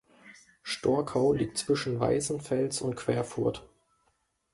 [0.63, 3.69] Storkau liegt zwischen Weißenfels und Querfurt.